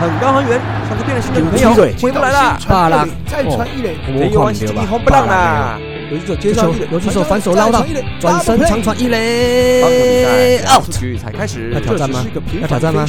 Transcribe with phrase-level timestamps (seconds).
[0.00, 0.58] 很高很远，
[0.88, 2.58] 像是变了心的女朋友回不来了。
[2.66, 5.78] 巴拉，再传一垒，这一弯是吉红不让啦。
[6.10, 7.84] 游击手接上一垒，游击手反手捞到，
[8.18, 10.62] 转身长传一垒。
[10.64, 10.90] ，out。
[10.90, 12.24] 局才开始，要挑战吗？
[12.62, 13.06] 要挑战吗？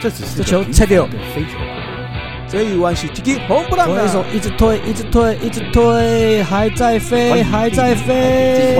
[0.00, 1.04] 这只是这球拆掉。
[1.34, 1.58] 飞球。
[1.58, 1.82] 啊！
[2.48, 8.76] 这一弯是吉红不让左手一直推，一直推，一直推，还在飞，还在飞，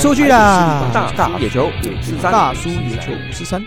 [0.00, 0.82] 出去啦！
[1.14, 3.62] 大叔野球五四三，大叔野球五十三，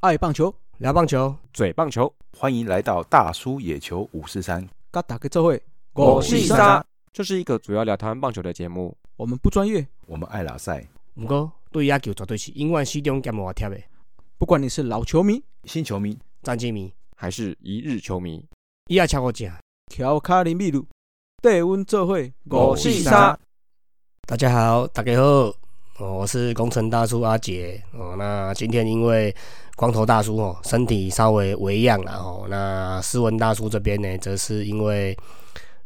[0.00, 4.68] 爱棒球，聊棒球，嘴棒球，欢迎来到大叔野球五四三。
[4.90, 6.84] 嘎打个这会，我是沙。
[7.12, 8.92] 这是一个主要聊台湾棒球的节目。
[9.14, 10.84] 我们不专业，我们爱拉赛。
[11.14, 13.80] 不过对野球绝对是永远始终兼无贴的。
[14.38, 18.44] 不管你是老球迷、新球迷、战绩迷，还是一日球迷，
[18.88, 19.48] 伊也超我正。
[19.86, 20.84] 乔卡林秘鲁，
[21.40, 22.34] 带阮做会。
[22.50, 23.38] 我是沙。
[24.26, 25.54] 大家好，大家好，
[25.98, 27.82] 哦，我是工程大叔阿杰。
[27.92, 29.34] 哦，那今天因为
[29.76, 35.16] 光头大叔哦身体稍微微恙了哦，那斯文大叔这边呢，则是因为。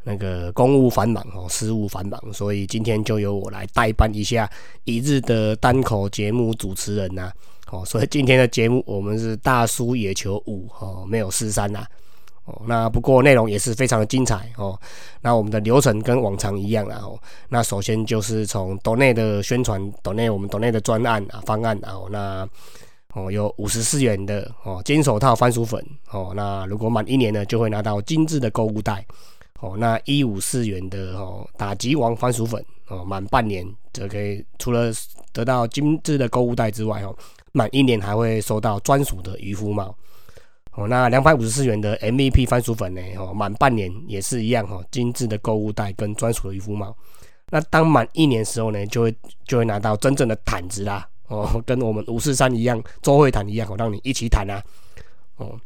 [0.09, 4.49] 那个公务繁忙哦，事务繁忙，所以今天就由我来代班一下
[4.85, 7.33] 一日的单口节目主持人呐。
[7.73, 11.85] 哦，所以今天的节目我们是大叔野球五哦，没有四三呐。
[12.47, 14.79] 哦，那不过内容也是非常的精彩哦。
[15.21, 16.97] 那我们的流程跟往常一样啦。
[17.03, 21.95] 哦，那首先就是从岛内的宣传，岛内我们岛内的专案啊方案啊。
[22.11, 22.49] 那
[23.15, 26.33] 哦有五十四元的哦金手套番薯粉哦。
[26.35, 29.05] 那如果满一年呢，就会拿到精致的购物袋。
[29.61, 34.93] 哦，那一五四元的哦打击王番薯粉哦，满半年则可以除了
[35.33, 37.17] 得到精致的购物袋之外哦，
[37.53, 39.97] 满一年还会收到专属的渔夫帽
[40.77, 40.87] 哦。
[40.89, 46.97] 那两百五十四元的 MVP 番薯粉呢哦，满半年也是一样哦，精致的购物袋跟专属的渔夫帽。
[47.51, 54.63] 那当满一年时候呢，就会就会拿到真正的毯子啦哦，跟我们五四三一样，周会毯一样，哦，让你一起毯啊
[55.37, 55.59] 哦。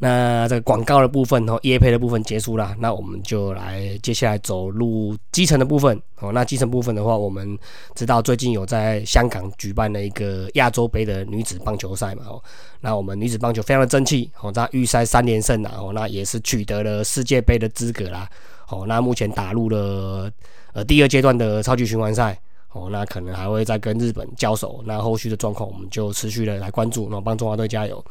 [0.00, 6.30] 那这个广告的部分哦，业配的部分结束了，那我们就来接下来走入基层的部分哦。
[6.32, 7.58] 那基层部分的话，我们
[7.96, 12.40] 知道最近有在香港举办了一个亚洲杯的女子棒球赛嘛哦。
[12.80, 18.28] 那我们女子棒球非常的争气哦，在预赛三连胜啦哦，那也是取得了世界杯的资格啦
[18.68, 18.84] 哦。
[18.86, 20.30] 那目前打入了
[20.74, 22.38] 呃第二阶段的超级循环赛
[22.70, 24.80] 哦，那可能还会再跟日本交手。
[24.86, 28.04] 那后续的状况我们就持续的来关注，然后帮中华队加油。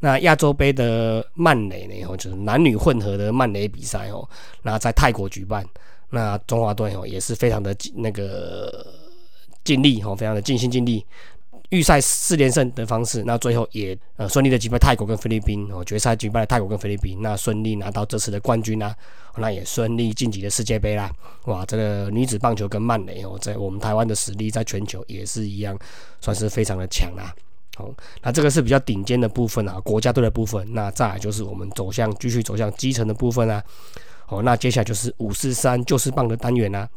[0.00, 2.04] 那亚洲杯的曼雷呢？
[2.08, 4.28] 哦，就是男女混合的曼雷比赛哦。
[4.62, 5.64] 那在泰国举办，
[6.10, 8.86] 那中华队哦也是非常的那个
[9.62, 11.04] 尽力哦，非常的尽心尽力。
[11.68, 15.84] 预赛四连胜的方式，那最后也呃顺利的击败泰国跟菲律宾哦。
[15.84, 18.92] 决赛击败了泰国跟菲律宾，那顺利拿到这次的冠军啊。
[19.36, 21.08] 那也顺利晋级了世界杯啦。
[21.44, 25.78] 哇，这个女子棒球跟曼雷哦，在我们台湾的实力在全球也是一样，
[26.20, 27.32] 算是非常的强啦。
[28.22, 30.66] 那这个是比较顶尖的部分啊，国家队的部分。
[30.72, 33.62] 那再来就是我们走向继续走向基层的部分啊。
[34.28, 36.88] 哦，那接下来就是五四三就是棒的单元啊。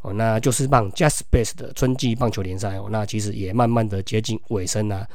[0.00, 5.06] 哦，那就是棒 Just Base 的春季棒球联赛哦，那其实也慢慢的接近尾声啊。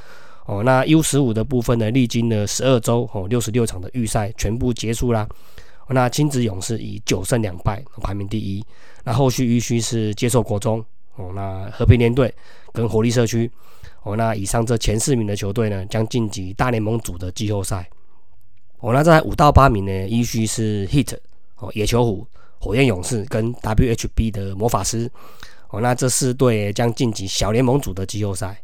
[0.46, 5.28] 哦，那 U 十五的部分呢，历经了十二周哦，六十六场的预赛全部结束啦。
[5.90, 8.64] 那亲子勇士以九胜两败排名第一。
[9.04, 10.84] 那后续预须是接受国中
[11.16, 12.34] 哦，那和平联队
[12.72, 13.52] 跟活力社区。
[14.08, 17.86] 哦，那以上这前四名的球队呢，将晋级大联盟组的季后赛。
[18.80, 21.18] 哦，那在五到八名呢，依序是 Heat
[21.58, 22.26] 哦，野球虎、
[22.58, 25.12] 火焰勇士跟 WHB 的魔法师。
[25.72, 28.58] 哦，那这四队将晋级小联盟组的季后赛。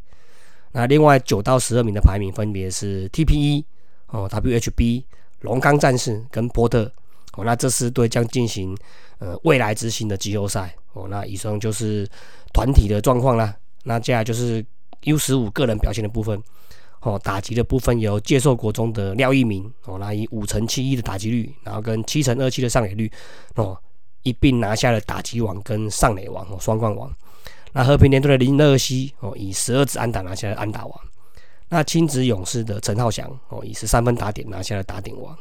[0.72, 3.64] 那另外九到十二名的排名分别是 TPE
[4.06, 5.04] 哦、WHB、
[5.40, 6.90] 龙钢战士跟波特。
[7.34, 8.74] 哦，那这四队将进行
[9.18, 10.74] 呃未来之星的季后赛。
[10.94, 12.08] 哦，那以上就是
[12.54, 13.54] 团体的状况啦。
[13.82, 14.64] 那接下来就是。
[15.04, 16.42] U 十五个人表现的部分，
[17.00, 23.10] 哦，打击的部分由接受国中的廖一鸣，哦，那以五成七一的打击率，然后跟七成二七的上垒率，
[23.56, 23.78] 哦，
[24.22, 27.12] 一并拿下了打击王跟上垒王哦双冠王。
[27.72, 31.00] 那和平联队的林乐熙，哦，以十二支安打拿下了安打王。
[31.68, 35.36] 那亲子勇士的陈浩翔，哦，以十三分打点拿下了打点王。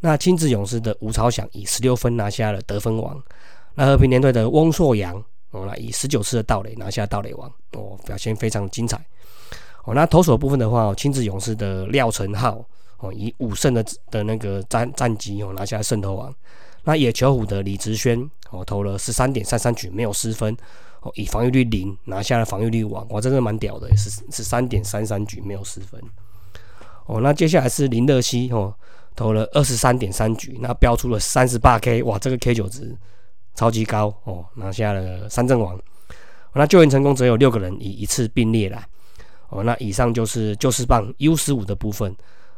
[0.00, 3.22] 那亲子勇士的吴朝翔以十六分拿下了得分王。
[3.74, 5.24] 那和平联队的翁硕阳。
[5.54, 9.00] 哦，那以十九次的盗垒拿下盗垒王，哦，表现非常精彩。
[9.84, 12.64] 哦，那投手部分的话，哦亲子勇士的廖成浩，
[12.98, 16.34] 哦，以五胜的的那个战战绩哦，拿下胜投王。
[16.82, 18.18] 那野球虎的李直轩，
[18.50, 20.56] 哦，投了十三点三三局没有失分，
[21.02, 26.02] 哦，以防御率零拿下了防御率王，哇，真的蛮屌的，十十三点三三局没有失分。
[27.06, 28.74] 哦，那接下来是林乐熙，哦，
[29.14, 32.96] 投了二十三点三局，那标出了三十八 K，哇，这个 K 九值。
[33.54, 35.78] 超级高哦，拿下了三阵王。
[36.52, 38.86] 那救援成功只有六个人以一次并列啦。
[39.48, 42.14] 哦，那以上就是救世棒 U 十五的部分。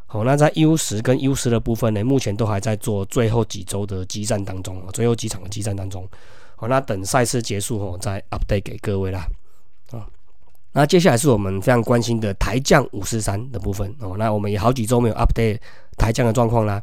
[0.07, 6.09] 好，那在 U 十跟 U 十的部分呢，目前都还在做最后几周的激战当中，最后几场的激战当中。
[6.55, 9.27] 好，那等赛事结束后再 update 给各位啦。
[9.91, 10.07] 啊，
[10.73, 14.15] 那接下来是我们非常关心的台将五四三的部分哦。
[14.17, 15.59] 那我们也好几周没有 update
[15.99, 16.83] 台将的状况啦。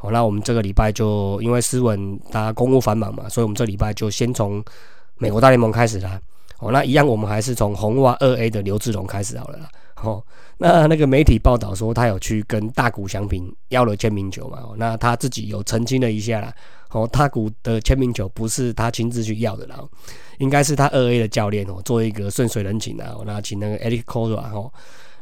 [0.00, 4.64] 好，那我们这个礼拜就因为斯文他公务繁忙嘛，所以我们这礼拜就先从
[5.16, 6.20] 美国大联盟开始啦。
[6.60, 9.68] 哦，那一样我们还是从红袜二 A 的刘志龙开始好了啦。
[10.02, 10.22] 哦，
[10.58, 14.58] 那那个媒体报道说他有去跟大谷翔平要了签名球嘛？
[14.62, 16.54] 哦，那他自己有澄清了一下啦。
[16.90, 19.78] 哦，大谷的签名球不是他亲自去要的啦，
[20.38, 23.16] 应该是他二 A 的教练哦，做一个顺水人情啊。
[23.26, 24.72] 那请那个 Eric Cora 哦，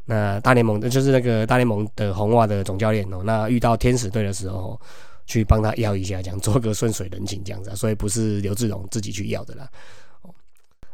[0.06, 4.81] 那大联盟的就是那个大联盟的红袜的总教练哦，那遇到天使队的时候
[5.26, 9.69] 去帮他要一下，讲做个顺水人情这样子，所以不是刘志荣自己去要的啦。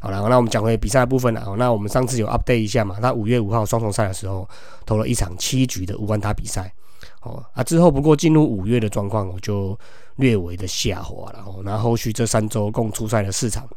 [0.01, 1.45] 好了，那我们讲回比赛的部分了。
[1.47, 2.99] 哦，那我们上次有 update 一下嘛？
[3.01, 4.49] 他五月五号双重赛的时候
[4.85, 6.73] 投了一场七局的无安打比赛。
[7.21, 9.79] 哦，啊之后不过进入五月的状况，我就
[10.17, 11.45] 略微的下滑了。
[11.47, 13.69] 哦，那后续这三周共出赛了四场。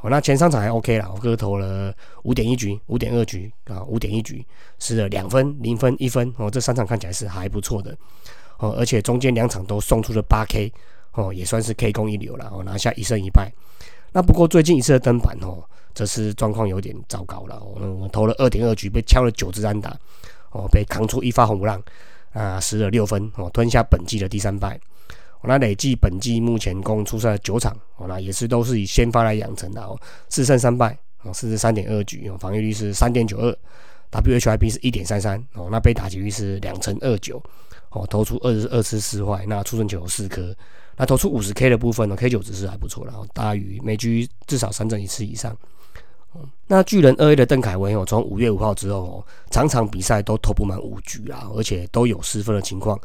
[0.00, 1.92] 哦，那前三场还 OK 啦，我哥投了
[2.22, 4.46] 五点一局、五点二局啊、五点一局，
[4.78, 6.32] 失了两分、零分、一分。
[6.36, 7.96] 哦，这三场看起来是还不错的。
[8.58, 10.72] 哦，而且中间两场都送出了八 K，
[11.14, 12.48] 哦，也算是 K 攻一流了。
[12.52, 13.52] 哦，拿下一胜一败。
[14.12, 15.62] 那不过最近一次的登板哦，
[15.92, 17.60] 这次状况有点糟糕了。
[17.60, 19.96] 我投了二点二局，被敲了九支安打，
[20.52, 21.82] 哦，被扛出一发红浪，
[22.32, 24.78] 啊，失了六分，哦，吞下本季的第三败。
[25.42, 29.98] 那累计本季目前共出赛九场，哦，那也是都是以先发来养成的哦，
[30.28, 33.58] 四胜三败，哦，四十三点二局，哦，防御率是三点九二
[34.10, 37.42] ，WHIP 是一点三三，哦，那被打击率是两成二九，
[37.90, 40.54] 哦，投出二十二次失坏，那出生球有四颗。
[41.00, 45.56] 那投出五十 K 的部分呢？K 九值是还不错，然后大于每局至少三振一次以上。
[46.66, 52.98] 那巨人二 A 的邓凯文哦，从五月五号之后哦，场场比赛都投不满五局啊，而且都有失分的情况。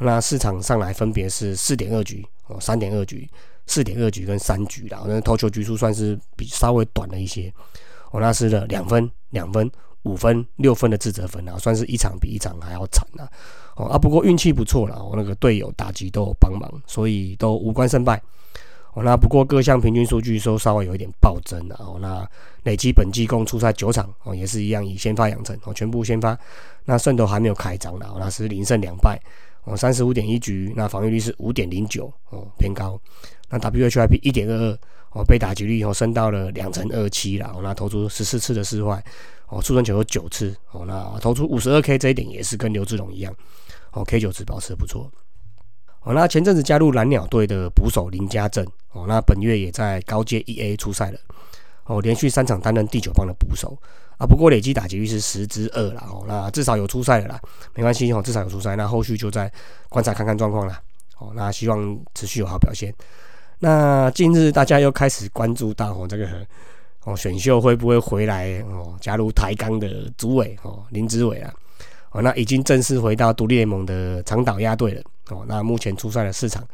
[0.00, 3.28] 那市场上来分别是四点二局哦，三点二局、
[3.66, 5.04] 四点二局跟三局啦。
[5.06, 7.52] 那投球局数算是比稍微短了一些。
[8.10, 9.70] 哦，那是的两分、两分、
[10.02, 13.30] 五分、六分的自责分啊，算是一场比一场还要惨啊。
[13.76, 18.20] 哦啊，不过运气不错了，我那个队友打击都有帮忙，所以都无关胜败。
[18.94, 21.76] 哦，那不过各项平均数据都稍微有一点暴增了。
[21.80, 22.26] 哦，那
[22.62, 26.38] 累积本季共出赛九场，哦也是一样以先发养成，哦全部先发。
[26.84, 29.20] 那胜投还没有开张的哦，那是零胜两败。
[29.64, 33.00] 哦，三十五点一局，那防御率是五点零九，哦偏高。
[33.48, 34.78] 那 WHIP 一点二二，
[35.10, 37.48] 哦被打击率以后升到了两成二七了。
[37.48, 39.02] 哦，那投出十四次的失坏，
[39.48, 40.54] 哦出生球有九次。
[40.70, 43.34] 哦，那投出五十二 K 这一点也是跟刘志龙一样。
[43.92, 45.10] 哦，K 九值保持的不错。
[46.04, 51.18] 哦，那前阵子加入蓝鸟队的捕手林家正，哦，那本月也在高阶 E A 出赛了。
[51.86, 53.76] 哦，连续三场担任第九棒的捕手
[54.16, 54.26] 啊。
[54.26, 56.00] 不过累计打击率是十之二了。
[56.10, 57.40] 哦，那至少有出赛了啦，
[57.74, 58.76] 没关系哦，至少有出赛。
[58.76, 59.50] 那后续就再
[59.88, 60.80] 观察看看状况啦。
[61.18, 62.94] 哦，那希望持续有好表现。
[63.58, 66.28] 那近日大家又开始关注到哦，这个
[67.04, 68.94] 哦选秀会不会回来哦？
[69.00, 71.52] 加入台钢的主委哦林子伟啊。
[72.12, 75.02] 哦，那已经正式回到独立联盟的长岛鸭队了。
[75.30, 76.66] 哦，那目前出赛的四场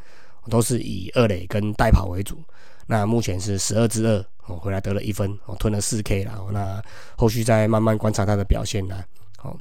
[0.48, 2.42] 都是以二垒跟代跑为主。
[2.86, 4.16] 那目前是十二支二，
[4.46, 6.44] 哦，回来得了一分，哦，吞了四 K 了。
[6.52, 6.82] 那
[7.16, 9.04] 后续再慢慢观察他的表现啦。
[9.36, 9.56] 好，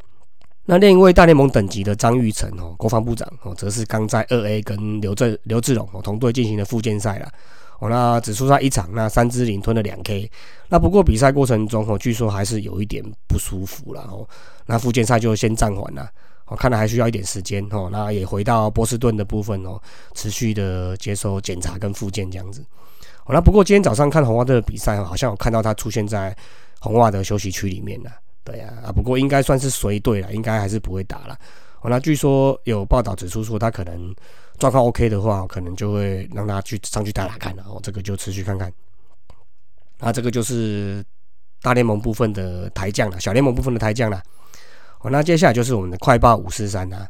[0.65, 7.31] 那另一位大联盟等级的张玉成哦，国防部长哦，则是刚在二 A 跟刘志刘志龙哦同队进行了复健赛了。
[7.79, 10.29] 哦，那只出赛一场，那三支零吞了两 K。
[10.67, 14.27] 那不过比赛过程中哦，据说还是有一点不舒服了哦。
[14.65, 16.09] 那复健赛就先暂缓了，
[16.49, 17.87] 哦，看来还需要一点时间哦。
[17.91, 19.81] 那也回到波士顿的部分哦，
[20.13, 22.61] 持续的接受检查跟复健这样子。
[23.25, 26.35] 哦，那不过今天早上看红袜队的比赛，好像有看到他出现在
[26.79, 28.11] 红袜的休息区里面了。
[28.43, 31.37] 对呀，啊，不过应该算是随队了，应该还是不会打了。
[31.81, 34.13] 哦，那据说有报道指出说他可能。
[34.59, 38.69] 状况 OK 的话，可能就会让他去上去打打看，然后这个就持续看看。
[39.99, 41.01] 那这个就是
[41.61, 44.21] 大联盟部分的台将了，小联盟部分的台将了。
[45.01, 47.09] 哦，那接下来就是我们的快报五四三啦。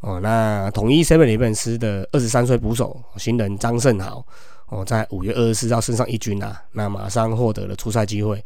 [0.00, 4.24] 哦，那统一 seven 里本斯的二十三岁捕手新人张胜豪，
[4.68, 8.42] 哦，在五月二十四号升上一军啊，那马上获得了出赛机会。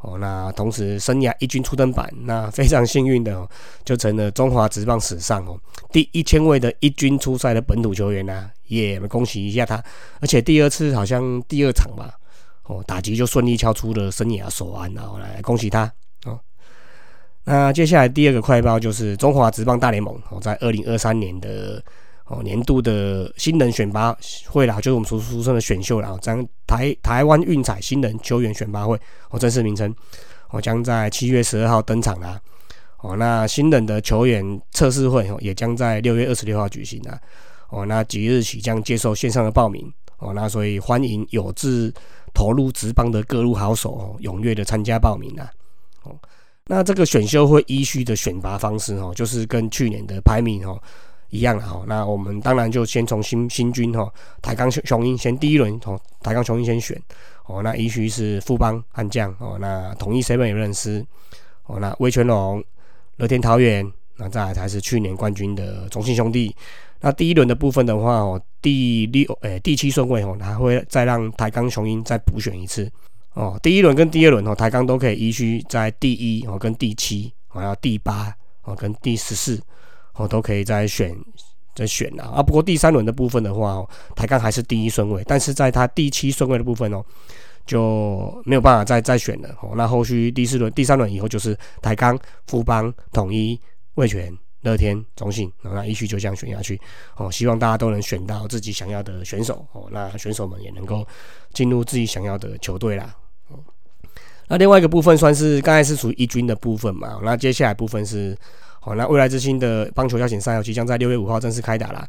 [0.00, 3.48] 哦，那同时生涯一军初登板，那非常幸运的哦，
[3.84, 5.58] 就成了中华职棒史上哦
[5.90, 9.82] 第一千位的一军出赛的本土球员呐，也恭喜一下他。
[10.20, 12.14] 而且第二次好像第二场吧，
[12.64, 15.92] 哦打击就顺利敲出了生涯首安，然后来恭喜他。
[17.48, 21.82] 那接下来第二个快报就是中华职棒大联盟哦，在二零二三年的。
[22.30, 24.14] 哦，年度的新人选拔
[24.50, 29.00] 会啦，就是我们所俗称的选秀啦，将台台湾运彩新人球员选拔会
[29.30, 29.90] 哦，正式名称
[30.50, 32.38] 哦，将在七月十二号登场啦。
[32.98, 37.18] 哦，那新人的球员测试会哦，也将在六月二十六号举行啊。
[37.70, 39.90] 哦，那即日起将接受线上的报名。
[40.18, 41.90] 哦，那所以欢迎有志
[42.34, 45.50] 投入职棒的各路好手哦，踊跃的参加报名啦。
[46.02, 46.14] 哦，
[46.68, 50.80] 那这个选秀会依序的选拔方式哦，就是跟去年的排名哦
[51.30, 51.82] 一样哈。
[51.88, 54.08] 那我们当然就先从新新军哈，
[54.40, 56.96] 台钢雄雄鹰先第一轮从台钢雄鹰先选。
[57.46, 61.02] 哦，那依序是富邦悍将哦，那统一 seven 有认识
[61.64, 62.62] 哦，那威权龙、
[63.16, 66.54] 乐天桃园，那再来才是去年冠军的中信兄弟。
[67.00, 72.86] 那第一轮的部分的话哦，第六诶第七顺位哦，还会再让台钢雄鹰再补选一次
[73.38, 73.58] 哦。
[73.62, 79.60] 第一轮跟第二轮哦，台钢都可以依序在第一哦跟第七，还有第八哦跟第十四
[80.14, 81.16] 哦都可以再选
[81.74, 82.34] 再选啊。
[82.36, 87.04] 啊，不过第三轮的部分的话哦，台钢还是第一顺位，但是在它第七顺位的部分哦
[87.64, 89.74] 就没有办法再再选了哦。
[89.76, 93.60] 那后续第四轮、第三轮以后就是台钢、富邦、统一、
[93.94, 94.36] 味全。
[94.62, 96.78] 乐天、中信，那一序就这样选下去
[97.16, 97.30] 哦。
[97.30, 99.86] 希望大家都能选到自己想要的选手哦。
[99.92, 101.06] 那选手们也能够
[101.54, 103.14] 进入自己想要的球队啦。
[104.48, 107.20] 那另外一个部分算是刚才是属于一军的部分嘛。
[107.22, 108.36] 那接下来部分是
[108.82, 112.06] 哦，那未来之星的棒球邀请赛即将在六月五号正式开打啦。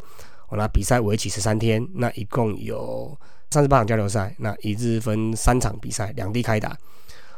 [0.47, 3.15] 哦，那比赛为期十三天，那一共有
[3.51, 6.75] 三十八场交流赛，那一日分三场比赛，两地开打。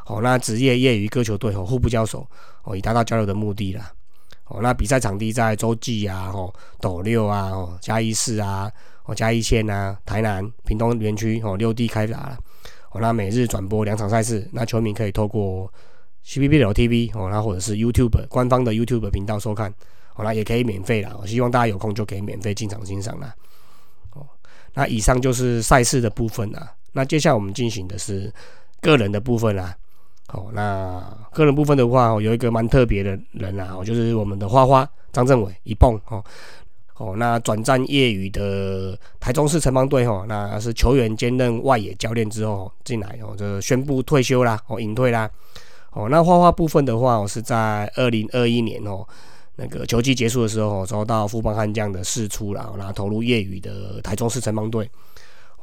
[0.05, 2.25] 哦，那职业、业余各球队哦互不交手
[2.63, 3.91] 哦，以达到交流的目的啦。
[4.45, 8.71] 哦，那比赛场地在洲际啊，哦，斗六啊，哦，嘉义市啊，
[9.05, 12.37] 哦，嘉义县啊，台南、屏东园区哦，六地开打了。
[12.91, 15.71] 哦，那每日转播两场赛事，那球迷可以透过
[16.23, 19.73] C P B L T V 哦，那或者是 YouTube 官方的 YouTube 频道收看。
[20.15, 21.15] 哦，那也可以免费啦。
[21.21, 23.33] 我希望大家有空就可以免费进场欣赏啦。
[24.13, 24.27] 哦，
[24.73, 26.69] 那以上就是赛事的部分啦。
[26.91, 28.29] 那接下来我们进行的是
[28.81, 29.73] 个人的部分啦。
[30.33, 36.21] 哦，那个人部分的话，哦，有一个蛮特别的人啦，哦，就是我们的花花张政伟一蹦哦，
[36.97, 45.29] 哦，那转战业余的台中市城邦队哦，那是球员兼任外野教练之后进来哦，就宣布退休啦，哦，隐退啦，
[45.91, 49.05] 哦，那花花部分的话，我是在二零二一年哦，
[49.55, 54.89] 那个球季结束的时候，遭到富邦悍将的释出了，那投入业余的台中市城邦队。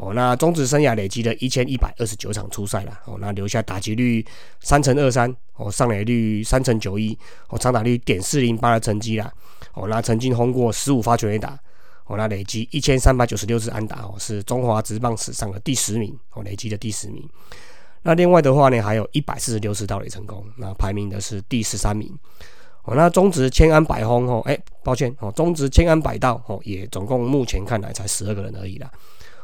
[0.00, 4.24] 哦，那中职生涯累积了一千一百二十九场出赛了，哦，那留下打击率
[4.60, 7.18] 三乘二三，哦，上垒率三乘九一，
[7.48, 9.28] 哦，长打率点四零八的成绩啦，
[9.78, 11.58] 哦，那曾经轰过十五发全垒打，
[12.06, 17.26] 哦，那累积一千三百九十六次安打，哦，是中华职棒史上的第十名，哦，累积的第十名。
[18.02, 22.12] 那另外的话呢，还有一百四十六次盗垒成功，那排名的是第十三名。
[22.84, 28.90] 哦，那中职千安百轰，哦，哎，抱歉，哦，中职千安百盗，哦，也总共目前看来才十二个人而已啦。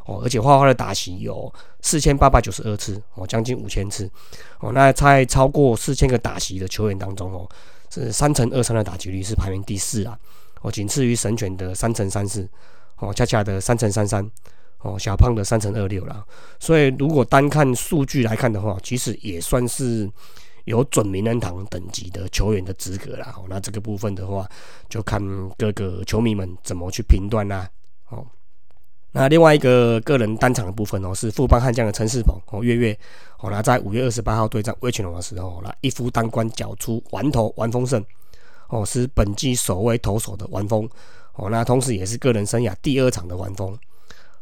[0.06, 4.10] 哦，而且花花的打席有四千八百九十二次，哦，将近五千次，
[4.60, 7.48] 哦，那在超过四千个打席的球员当中，哦，
[7.94, 10.18] 是三乘二三的打击率是排名第四啊，
[10.62, 12.48] 哦，仅次于神犬的三乘三四，
[12.96, 14.28] 哦，恰恰的三乘三三，
[14.80, 16.26] 哦，小胖的三乘二六啦。
[16.58, 20.10] 所以如果单看数据来看的话，其实也算是
[20.64, 23.32] 有准名人堂等级的球员的资格啦。
[23.36, 24.44] 哦，那这个部分的话，
[24.88, 25.22] 就看
[25.56, 27.70] 各个球迷们怎么去评断啦。
[28.08, 28.26] 哦。
[29.16, 32.98] 那另外一个个人单场的部分哦，是富邦悍将的陈世鹏哦，月月
[33.38, 38.04] 哦，那在五月二十八号对战威权龙的时候，那一夫当关缴出完投完封胜
[38.70, 40.88] 哦，是本季首位投手的完封
[41.36, 43.78] 哦，那同时也是个人生涯第二场的完封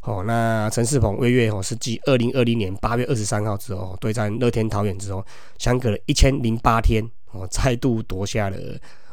[0.01, 0.25] 哦。
[0.27, 5.23] 那陈世鹏月月哦，是继二零二零年八月二十三号之后对战乐天桃园之后，
[5.59, 8.57] 相隔了一千零八天哦，再度夺下了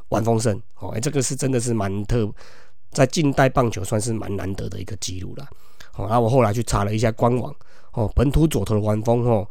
[0.07, 2.31] 完封胜哦，哎，这个是真的是蛮特。
[2.91, 5.47] 在近代棒球算是蛮难得的一个记录了，
[5.95, 7.55] 哦，那我后来去查了一下官网，
[7.93, 9.47] 哦，本土左投的完封哦，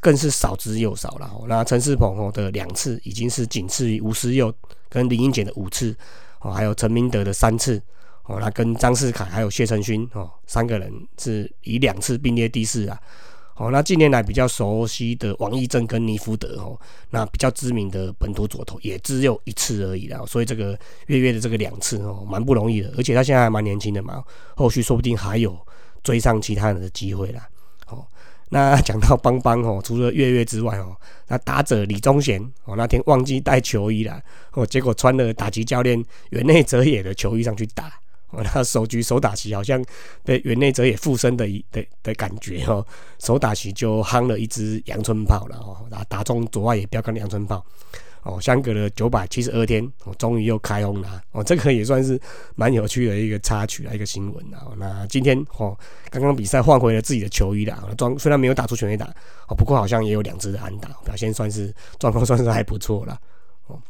[0.00, 1.30] 更是少之又少了。
[1.46, 4.52] 那陈世鹏哦的两次已经是仅次于吴思佑
[4.88, 5.94] 跟林英杰的五次，
[6.40, 7.80] 哦，还有陈明德的三次，
[8.24, 12.98] 哦，那跟张世凯还有谢承勋哦三个人是以两次并列第四啊。
[13.60, 20.70] 哦，那近年来比较熟悉的王义正跟尼福德哦，那比较知名的本土左投也只有一次而已啦，所以这个
[21.08, 24.24] 月月的这个两次哦，蛮不容易的，而且他现在还蛮年轻的嘛，
[24.56, 25.54] 后续说不定还有
[26.02, 27.46] 追上其他人的机会啦。
[27.88, 28.02] 哦，
[28.48, 30.96] 那 讲到邦邦哦，除了月月之外哦，
[31.28, 34.18] 那打者李宗贤哦，那天忘记带球衣了，
[34.54, 37.92] 哦，结果穿了打击教练原内哲也的球衣上去打。
[38.30, 39.84] 我，那手局手打旗，好像
[40.24, 42.84] 被原内哲也附身的一的的感觉哦。
[43.18, 47.64] 手打旗就夯了一支阳春炮了哦，打打中左外野标杆的阳春炮
[48.22, 48.40] 哦。
[48.40, 51.42] 相隔了九百七十二天，哦，终于又开轰了哦。
[51.42, 52.20] 这个也算是
[52.54, 54.68] 蛮有趣的一个插曲啊，一个新闻啊。
[54.78, 55.76] 那今天哦，
[56.08, 59.06] 刚刚比赛换回了自己的球衣了，装虽然没有打出全垒打
[59.48, 63.18] 哦，不过好像也有两支的安打，表现算是状况算是还不错了
[63.66, 63.80] 哦。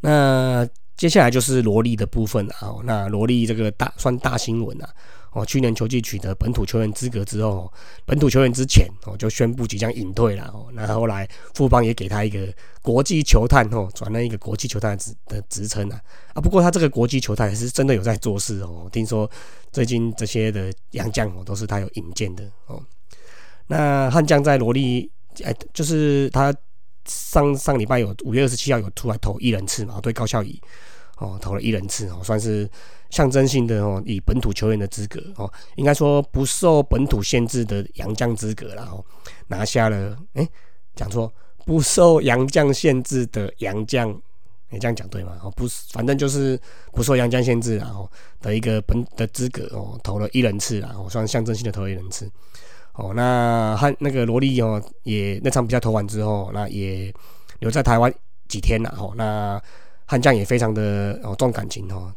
[0.00, 0.66] 那
[0.98, 2.82] 接下来就是罗莉的部分了哦。
[2.84, 4.90] 那罗莉这个大算大新闻啊。
[5.32, 7.70] 哦，去年球季取得本土球员资格之后，
[8.06, 10.68] 本土球员之前哦就宣布即将隐退了哦。
[10.72, 12.48] 那后来富邦也给他一个
[12.80, 16.00] 国际球探哦，转了一个国际球探的职的职称啊
[16.32, 16.40] 啊。
[16.40, 18.88] 不过他这个国际球探是真的有在做事哦。
[18.90, 19.30] 听说
[19.70, 22.82] 最近这些的洋将哦都是他有引荐的哦。
[23.66, 25.08] 那悍将在罗莉
[25.44, 26.52] 哎，就是他
[27.08, 30.60] 上上礼拜有五月二十七号有出来投一人次嘛，对高孝仪
[31.16, 32.70] 哦投了一人次哦，算是。
[33.10, 39.02] 象征性的哦，以本土球员的资格哦，应该说不受本土限制的洋将资格然后
[39.46, 40.46] 拿下了，哎，
[40.94, 41.32] 讲错，
[41.64, 44.10] 不受洋将限制的洋将，
[44.68, 45.38] 你这样讲对吗？
[45.42, 46.60] 哦，不是，反正就是
[46.92, 48.12] 不受洋将限制然后
[48.42, 52.30] 的一个本的资格哦，投了一人次然后算象征性的投一人次
[52.98, 53.12] 哦。
[53.14, 57.12] 那和那个罗莉哦，也那场比赛投完之后，那也
[57.60, 58.12] 留在台湾
[58.48, 59.14] 几天了哦。
[59.16, 59.60] 那
[60.04, 62.12] 悍将也非常的哦重感情哦。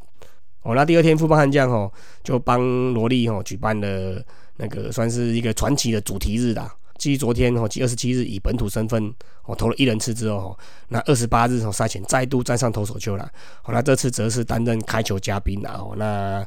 [0.64, 1.92] 哦，那第二天富邦悍将哦，
[2.24, 2.62] 就帮
[2.94, 4.24] 罗莉哦举办了
[4.58, 6.72] 那个算是一个传奇的主题日啦。
[7.00, 9.12] 继昨天哦，即二十七日以本土身份
[9.46, 10.56] 哦投了一人次之后，
[10.88, 13.24] 那二十八日哦赛前再度站上投手球了。
[13.64, 15.72] 哦，那这次则是担任开球嘉宾啦。
[15.80, 16.46] 哦，那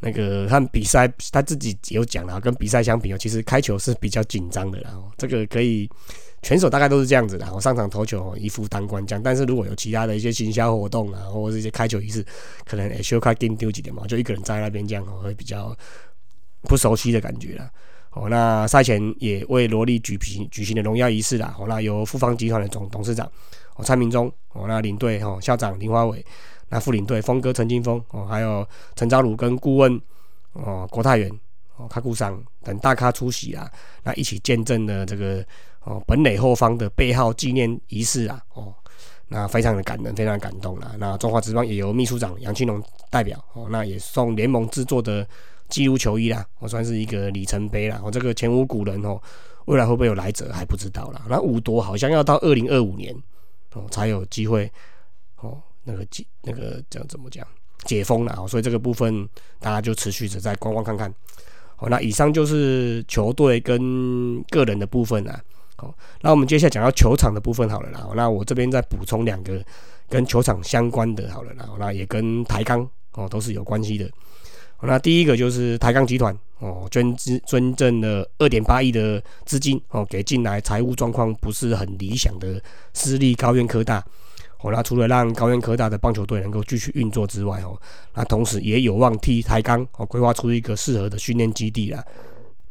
[0.00, 4.90] 那个看比赛他自己有讲了，跟比赛相比哦，其实开球是比较紧张的啦。
[4.94, 5.88] 哦，这个可以。
[6.42, 12.22] 选手大概都是这样子的，我上场投球一副当官将，但是如果有其他的一些行销活动啊，或者是一些开球仪式，
[12.66, 15.74] 可能修开丢丢几点嘛，就一个人站在那边这样，会比较
[16.64, 17.70] 不熟悉的感觉了。
[18.10, 21.56] 哦，那赛前也为罗莉举行举行的荣耀仪式啦。
[21.58, 23.26] 哦，那由富方集团的总董事长
[23.76, 26.22] 哦蔡明忠哦，那领队哦校长林华伟，
[26.74, 28.66] 那副领队峰哥陈金峰哦，还有
[28.96, 30.00] 陈昭鲁跟顾问
[30.54, 31.30] 哦郭泰元
[31.76, 33.70] 哦卡库桑等大咖出席啊，
[34.02, 35.44] 那一起见证了这个。
[35.86, 38.74] 哦，本垒后方的背号纪念仪式啊，哦，
[39.28, 40.92] 那非常的感人，非常感动啦。
[40.98, 45.28] 那中华职棒也由秘书长杨庆龙代表，哦，那也送联盟制作的
[45.68, 48.00] 纪录球衣啦，我算是一个里程碑啦。
[48.02, 49.20] 我这个前无古人哦，
[49.66, 51.20] 未来会不会有来者还不知道啦。
[51.28, 53.14] 那五夺好像要到二零二五年
[53.74, 54.72] 哦才有机会
[55.42, 57.46] 哦，那个解那个这样怎么讲
[57.84, 59.28] 解封了哦，所以这个部分
[59.60, 61.12] 大家就持续着在观望看看。
[61.78, 65.40] 哦，那以上就是球队跟个人的部分啊。
[65.76, 68.08] 好，那我们接下来讲到球场的部分好了啦。
[68.14, 69.62] 那我这边再补充两个
[70.08, 71.68] 跟球场相关的，好了啦。
[71.78, 74.08] 那也跟台钢哦都是有关系的。
[74.80, 84.04] 那第一个就是台钢集团哦捐资捐赠了二点八亿的资金哦给进来财务状况不是很理想的私立高院科大。
[84.64, 87.78] 哦，那除了让高院科大的棒球队能够继续运作之外哦，
[88.14, 92.02] 那同时也有望替台钢哦规划出一个适合的训练基地啦。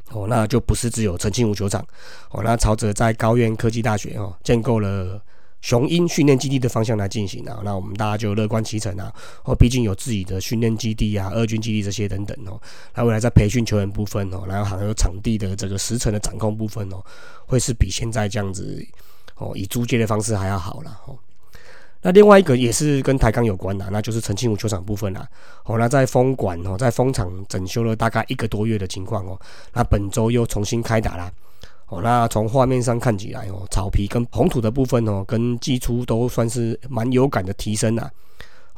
[0.09, 1.85] 哦，那就不是只有澄清湖球场，
[2.31, 5.21] 哦，那朝着在高院科技大学哦建构了
[5.61, 12.59] 雄鹰训练基地的方向来进行啊，那我们大家就乐观其成啊，哦，毕竟有自己的训练基地啊、二军基地这些等等哦，
[12.95, 17.01] 那未来在培训球员部分哦，然后还有场地的这个时程的掌控部分哦，
[17.45, 18.85] 会是比现在这样子
[19.37, 21.17] 哦以租借的方式还要好了哦。
[22.05, 25.25] 那另外一个也是跟台钢有关的，那就是澄清湖球场部分啦。
[25.63, 29.39] 哦，那在封馆哦，在封场整修了大概一个多月的情况哦，
[29.73, 31.31] 那本周又重新开打啦。
[31.87, 38.11] 哦，那从画面上看起来哦，草皮跟红土的部分哦，跟季初都算是蛮有感的提升啦。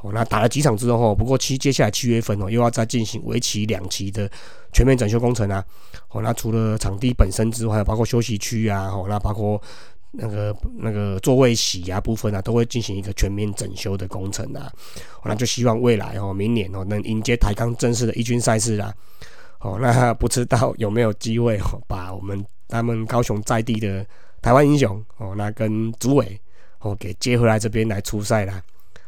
[0.03, 4.29] 哦，那打了几场之后，不过七接下来七月份哦，又要再进行为期两期的
[4.71, 5.65] 全面整修工程啊。
[6.11, 9.59] 哦，那除了场地本身之外，包括休息区啊，哦，那包括。
[10.17, 14.71] 那个那个座位洗牙部分啊，都会进行一个全面整修的工程啊。
[15.23, 18.93] 那就希望未来哦，明年哦，能迎接台钢正式的一军赛事啦。
[19.59, 24.05] 哦，那不知道有没有机会哦，把我们他们高雄在地的
[24.41, 26.39] 台湾英雄哦，那跟主委
[26.79, 28.61] 哦给接回来这边来出赛啦。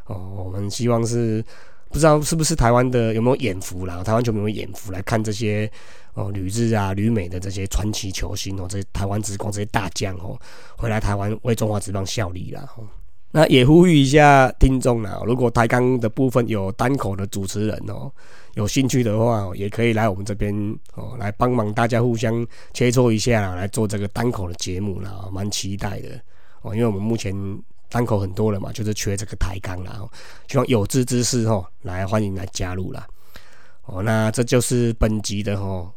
[0.06, 1.44] 哦，我们希望是
[1.90, 5.70] 不知道是不是台湾的有没有眼福啦，台湾球迷有没有眼福来看这些。
[6.18, 10.36] 哦，旅日啊，旅美的这些传奇球星哦，这些台湾职工这些大将哦，
[10.76, 12.68] 回来台湾为中华职棒效力啦。
[12.76, 12.84] 哦，
[13.30, 18.10] 那也呼吁一下听众啦，如果台钢的部分有单口的主持人哦，
[18.54, 20.52] 有兴趣的话，也可以来我们这边
[20.94, 26.20] 哦，来帮忙大家互相切磋一下啦，来做这个单口的节目啦，蛮期待的
[26.62, 27.32] 哦，因为我们目前
[27.88, 30.00] 单口很多了嘛，就是缺这个台钢啦，
[30.48, 33.06] 希望有志之士哦，来欢迎来加入啦。
[33.84, 35.88] 哦，那这就是本集的哦。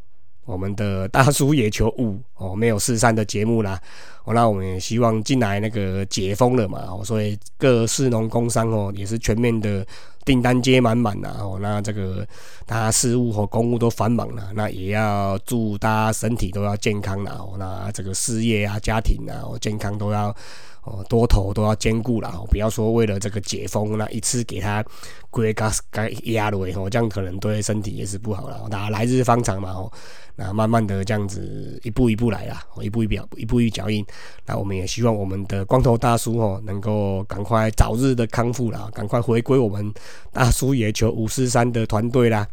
[0.45, 3.79] 我们的大叔野球五哦，没有四三的节目啦。
[4.23, 6.79] 哦，那我们也希望进来那个解封了嘛。
[6.89, 9.85] 哦，所以各市农工商哦，也是全面的
[10.25, 11.35] 订单接满满啦。
[11.39, 12.27] 哦，那这个
[12.65, 17.37] 大家事务和公务都繁忙了，那也要祝大家身体都要健康啦。
[17.39, 20.35] 哦，那这个事业啊、家庭啊、哦健康都要
[20.83, 24.83] 哦，多头都要兼顾了哦，不要说为了这个解封，那一次给他
[25.29, 28.67] 归嘎该压了哦，这样可能对身体也是不好了。
[28.69, 29.91] 大家来日方长嘛哦，
[30.35, 34.03] 那慢慢的这样子一步一步来啦，一步一步一步一脚印。
[34.45, 39.93] 那我们也希望我们的光头大叔哦，能够赶快早日的康复啦，赶快回归我们
[40.31, 42.47] 大叔野球五四三的团队啦。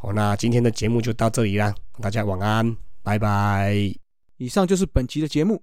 [0.00, 3.72] 哦，那今天的节目就到这里啦，大家晚安，拜拜。
[4.36, 5.62] 以上就是本期的节目。